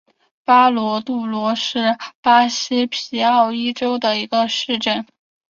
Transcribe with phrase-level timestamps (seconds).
[0.43, 5.05] 巴罗杜罗是巴西皮奥伊州的一个市镇。